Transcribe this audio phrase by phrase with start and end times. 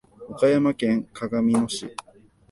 [0.29, 1.95] 岡山県鏡野町